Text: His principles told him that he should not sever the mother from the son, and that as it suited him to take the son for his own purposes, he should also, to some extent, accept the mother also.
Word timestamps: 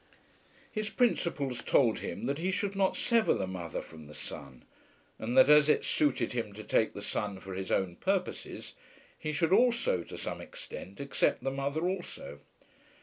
His 0.71 0.89
principles 0.89 1.61
told 1.63 1.99
him 1.99 2.25
that 2.25 2.39
he 2.39 2.49
should 2.49 2.75
not 2.75 2.97
sever 2.97 3.35
the 3.35 3.45
mother 3.45 3.83
from 3.83 4.07
the 4.07 4.15
son, 4.15 4.63
and 5.19 5.37
that 5.37 5.47
as 5.47 5.69
it 5.69 5.85
suited 5.85 6.31
him 6.31 6.53
to 6.53 6.63
take 6.63 6.93
the 6.95 7.03
son 7.03 7.39
for 7.39 7.53
his 7.53 7.69
own 7.69 7.97
purposes, 7.97 8.73
he 9.15 9.31
should 9.31 9.53
also, 9.53 10.01
to 10.01 10.17
some 10.17 10.41
extent, 10.41 10.99
accept 10.99 11.43
the 11.43 11.51
mother 11.51 11.87
also. 11.87 12.39